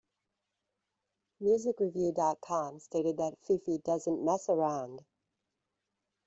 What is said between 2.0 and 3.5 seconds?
dot com stated that